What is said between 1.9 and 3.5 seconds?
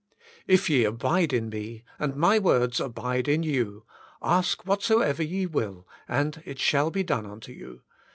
and My Words Abide in